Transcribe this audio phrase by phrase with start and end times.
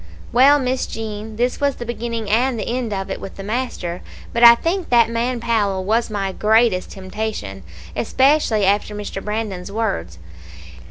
[0.33, 4.01] "Well, Miss Jean, this was the beginning and the end of it with the master;
[4.33, 7.61] but I think that man Powell was my greatest temptation,
[7.95, 9.23] especially after Mr.
[9.23, 10.17] Brandon's words.